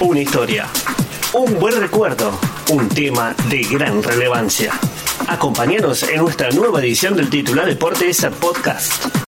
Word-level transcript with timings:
Una 0.00 0.20
historia, 0.20 0.66
un 1.32 1.58
buen 1.58 1.80
recuerdo, 1.80 2.38
un 2.70 2.88
tema 2.88 3.34
de 3.48 3.62
gran 3.62 4.00
relevancia. 4.00 4.72
Acompáñanos 5.26 6.04
en 6.04 6.18
nuestra 6.18 6.50
nueva 6.50 6.80
edición 6.80 7.16
del 7.16 7.28
titular 7.28 7.66
Deportes 7.66 8.24
Podcast. 8.40 9.27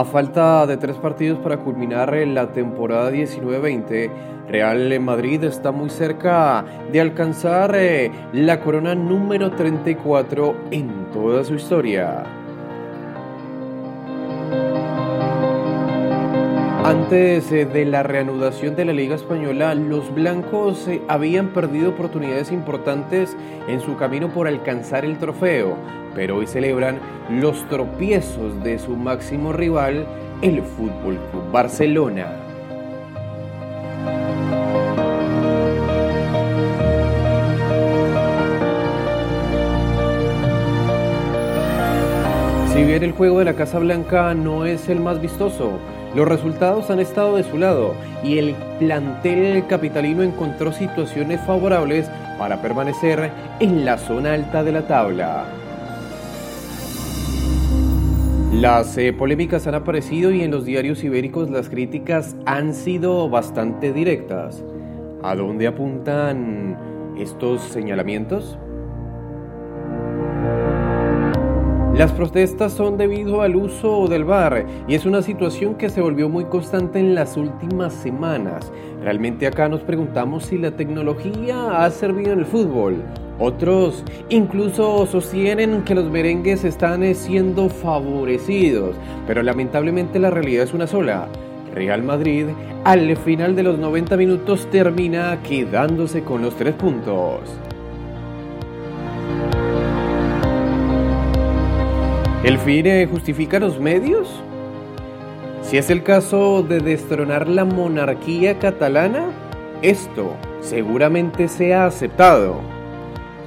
A 0.00 0.04
falta 0.06 0.66
de 0.66 0.78
tres 0.78 0.96
partidos 0.96 1.38
para 1.40 1.58
culminar 1.58 2.14
la 2.26 2.52
temporada 2.52 3.10
19-20, 3.10 4.10
Real 4.48 4.98
Madrid 4.98 5.44
está 5.44 5.72
muy 5.72 5.90
cerca 5.90 6.64
de 6.90 7.02
alcanzar 7.02 7.74
eh, 7.74 8.10
la 8.32 8.60
corona 8.60 8.94
número 8.94 9.50
34 9.50 10.56
en 10.70 11.10
toda 11.12 11.44
su 11.44 11.56
historia. 11.56 12.24
Antes 16.82 17.52
eh, 17.52 17.66
de 17.66 17.84
la 17.84 18.02
reanudación 18.02 18.74
de 18.76 18.86
la 18.86 18.94
Liga 18.94 19.16
Española, 19.16 19.74
los 19.74 20.14
blancos 20.14 20.88
eh, 20.88 21.02
habían 21.08 21.48
perdido 21.48 21.90
oportunidades 21.90 22.50
importantes 22.52 23.36
en 23.68 23.82
su 23.82 23.98
camino 23.98 24.32
por 24.32 24.48
alcanzar 24.48 25.04
el 25.04 25.18
trofeo, 25.18 25.76
pero 26.14 26.36
hoy 26.36 26.46
celebran 26.46 26.98
los 27.30 27.68
tropiezos 27.68 28.62
de 28.62 28.78
su 28.78 28.96
máximo 28.96 29.52
rival, 29.52 30.06
el 30.42 30.62
Fútbol 30.62 31.18
Club 31.30 31.50
Barcelona. 31.52 32.26
Si 42.72 42.84
bien 42.84 43.02
el 43.02 43.12
juego 43.12 43.40
de 43.40 43.44
la 43.44 43.54
Casa 43.54 43.78
Blanca 43.78 44.32
no 44.34 44.64
es 44.64 44.88
el 44.88 45.00
más 45.00 45.20
vistoso, 45.20 45.78
los 46.14 46.26
resultados 46.26 46.90
han 46.90 46.98
estado 46.98 47.36
de 47.36 47.44
su 47.44 47.58
lado 47.58 47.94
y 48.24 48.38
el 48.38 48.54
plantel 48.78 49.66
capitalino 49.68 50.22
encontró 50.22 50.72
situaciones 50.72 51.40
favorables 51.42 52.10
para 52.38 52.60
permanecer 52.62 53.30
en 53.60 53.84
la 53.84 53.98
zona 53.98 54.32
alta 54.32 54.64
de 54.64 54.72
la 54.72 54.88
tabla. 54.88 55.59
Las 58.52 58.98
eh, 58.98 59.12
polémicas 59.12 59.68
han 59.68 59.76
aparecido 59.76 60.32
y 60.32 60.42
en 60.42 60.50
los 60.50 60.64
diarios 60.64 61.04
ibéricos 61.04 61.48
las 61.50 61.68
críticas 61.68 62.34
han 62.46 62.74
sido 62.74 63.28
bastante 63.28 63.92
directas. 63.92 64.64
¿A 65.22 65.36
dónde 65.36 65.68
apuntan 65.68 66.76
estos 67.16 67.62
señalamientos? 67.62 68.58
Las 71.94 72.10
protestas 72.10 72.72
son 72.72 72.98
debido 72.98 73.42
al 73.42 73.54
uso 73.54 74.08
del 74.08 74.24
bar 74.24 74.66
y 74.88 74.96
es 74.96 75.06
una 75.06 75.22
situación 75.22 75.76
que 75.76 75.88
se 75.88 76.00
volvió 76.00 76.28
muy 76.28 76.46
constante 76.46 76.98
en 76.98 77.14
las 77.14 77.36
últimas 77.36 77.92
semanas. 77.92 78.72
Realmente 79.00 79.46
acá 79.46 79.68
nos 79.68 79.82
preguntamos 79.82 80.46
si 80.46 80.58
la 80.58 80.72
tecnología 80.72 81.84
ha 81.84 81.90
servido 81.90 82.32
en 82.32 82.40
el 82.40 82.46
fútbol. 82.46 83.04
Otros 83.40 84.04
incluso 84.28 85.06
sostienen 85.06 85.82
que 85.82 85.94
los 85.94 86.10
merengues 86.10 86.62
están 86.62 87.14
siendo 87.14 87.70
favorecidos, 87.70 88.96
pero 89.26 89.42
lamentablemente 89.42 90.18
la 90.18 90.28
realidad 90.28 90.64
es 90.64 90.74
una 90.74 90.86
sola. 90.86 91.26
Real 91.74 92.02
Madrid 92.02 92.46
al 92.84 93.16
final 93.16 93.56
de 93.56 93.62
los 93.62 93.78
90 93.78 94.18
minutos 94.18 94.68
termina 94.70 95.38
quedándose 95.42 96.22
con 96.22 96.42
los 96.42 96.54
tres 96.56 96.74
puntos. 96.74 97.40
¿El 102.44 102.58
fin 102.58 103.08
justifica 103.08 103.58
los 103.58 103.80
medios? 103.80 104.28
Si 105.62 105.78
es 105.78 105.88
el 105.88 106.02
caso 106.02 106.62
de 106.62 106.80
destronar 106.80 107.48
la 107.48 107.64
monarquía 107.64 108.58
catalana, 108.58 109.30
esto 109.80 110.36
seguramente 110.60 111.48
sea 111.48 111.86
aceptado. 111.86 112.79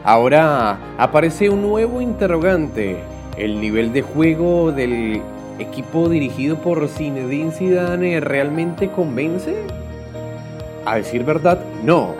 Ahora 0.03 0.77
aparece 0.97 1.49
un 1.49 1.61
nuevo 1.61 2.01
interrogante. 2.01 2.97
¿El 3.37 3.61
nivel 3.61 3.93
de 3.93 4.01
juego 4.01 4.71
del 4.71 5.21
equipo 5.59 6.09
dirigido 6.09 6.57
por 6.57 6.87
Zinedine 6.87 7.51
Zidane 7.51 8.19
realmente 8.19 8.89
convence? 8.89 9.55
A 10.85 10.97
decir 10.97 11.23
verdad, 11.23 11.59
no. 11.83 12.15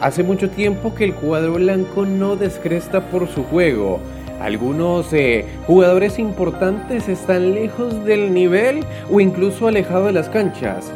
Hace 0.00 0.22
mucho 0.22 0.50
tiempo 0.50 0.94
que 0.94 1.04
el 1.04 1.14
cuadro 1.14 1.54
blanco 1.54 2.06
no 2.06 2.36
descresta 2.36 3.00
por 3.00 3.28
su 3.28 3.44
juego 3.44 4.00
algunos 4.40 5.12
eh, 5.12 5.46
jugadores 5.66 6.18
importantes 6.18 7.08
están 7.08 7.54
lejos 7.54 8.04
del 8.04 8.34
nivel 8.34 8.84
o 9.10 9.20
incluso 9.20 9.68
alejados 9.68 10.08
de 10.08 10.12
las 10.12 10.28
canchas. 10.28 10.92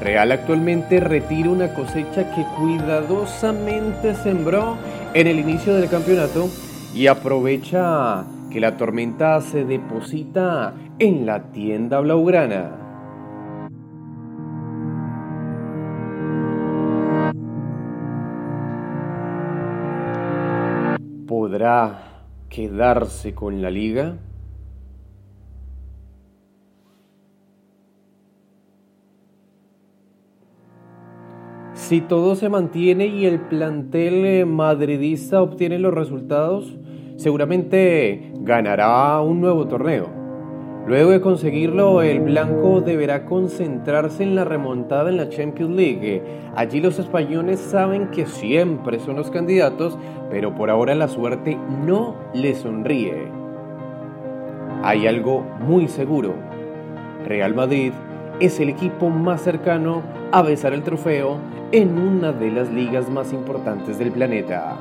Real 0.00 0.30
actualmente 0.30 1.00
retira 1.00 1.50
una 1.50 1.72
cosecha 1.72 2.30
que 2.34 2.44
cuidadosamente 2.56 4.14
sembró 4.14 4.76
en 5.14 5.26
el 5.26 5.38
inicio 5.38 5.74
del 5.74 5.88
campeonato 5.88 6.48
y 6.94 7.06
aprovecha 7.06 8.24
que 8.50 8.60
la 8.60 8.76
tormenta 8.76 9.40
se 9.40 9.64
deposita 9.64 10.74
en 10.98 11.24
la 11.26 11.50
tienda 11.50 12.00
blaugrana. 12.00 12.70
¿Podrá 21.26 21.98
quedarse 22.48 23.34
con 23.34 23.62
la 23.62 23.70
liga? 23.70 24.16
Si 31.86 32.00
todo 32.00 32.34
se 32.34 32.48
mantiene 32.48 33.06
y 33.06 33.26
el 33.26 33.38
plantel 33.38 34.26
eh, 34.26 34.44
madridista 34.44 35.40
obtiene 35.40 35.78
los 35.78 35.94
resultados, 35.94 36.76
seguramente 37.14 38.32
ganará 38.40 39.20
un 39.20 39.40
nuevo 39.40 39.68
torneo. 39.68 40.08
Luego 40.88 41.12
de 41.12 41.20
conseguirlo, 41.20 42.02
el 42.02 42.18
blanco 42.18 42.80
deberá 42.80 43.24
concentrarse 43.24 44.24
en 44.24 44.34
la 44.34 44.44
remontada 44.44 45.10
en 45.10 45.16
la 45.16 45.28
Champions 45.28 45.76
League. 45.76 46.24
Allí 46.56 46.80
los 46.80 46.98
españoles 46.98 47.60
saben 47.60 48.08
que 48.08 48.26
siempre 48.26 48.98
son 48.98 49.14
los 49.14 49.30
candidatos, 49.30 49.96
pero 50.28 50.56
por 50.56 50.70
ahora 50.70 50.96
la 50.96 51.06
suerte 51.06 51.56
no 51.86 52.16
les 52.34 52.58
sonríe. 52.58 53.28
Hay 54.82 55.06
algo 55.06 55.46
muy 55.60 55.86
seguro. 55.86 56.34
Real 57.28 57.54
Madrid 57.54 57.92
es 58.40 58.58
el 58.58 58.70
equipo 58.70 59.08
más 59.08 59.42
cercano 59.42 60.02
a 60.32 60.42
besar 60.42 60.72
el 60.72 60.82
trofeo 60.82 61.38
en 61.72 61.98
una 61.98 62.32
de 62.32 62.50
las 62.50 62.68
ligas 62.70 63.08
más 63.08 63.32
importantes 63.32 63.98
del 63.98 64.12
planeta. 64.12 64.76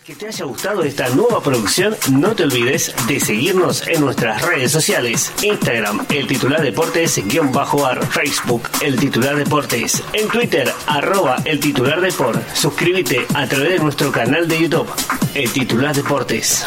Que 0.00 0.14
te 0.14 0.26
haya 0.26 0.44
gustado 0.44 0.82
esta 0.82 1.08
nueva 1.10 1.42
producción. 1.42 1.96
No 2.10 2.34
te 2.34 2.44
olvides 2.44 2.94
de 3.06 3.20
seguirnos 3.20 3.86
en 3.86 4.00
nuestras 4.00 4.42
redes 4.42 4.72
sociales: 4.72 5.32
Instagram, 5.42 6.06
el 6.10 6.26
titular 6.26 6.62
deportes, 6.62 7.20
guion 7.26 7.52
bajo 7.52 7.86
ar, 7.86 8.06
Facebook, 8.06 8.62
el 8.80 8.98
titular 8.98 9.36
deportes, 9.36 10.02
en 10.12 10.28
Twitter, 10.28 10.72
arroba 10.86 11.36
el 11.44 11.60
titular 11.60 12.00
deport. 12.00 12.40
Suscríbete 12.54 13.26
a 13.34 13.46
través 13.46 13.70
de 13.70 13.78
nuestro 13.78 14.12
canal 14.12 14.48
de 14.48 14.60
YouTube, 14.60 14.88
el 15.34 15.52
titular 15.52 15.94
deportes. 15.94 16.64